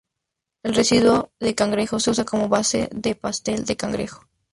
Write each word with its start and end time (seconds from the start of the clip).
El 0.63 0.73
residuo 0.73 1.29
de 1.39 1.53
cangrejo 1.53 1.99
se 1.99 2.09
usa 2.09 2.25
como 2.25 2.49
base 2.49 2.89
de 2.91 3.13
pastel 3.13 3.65
de 3.65 3.77
cangrejo. 3.77 4.25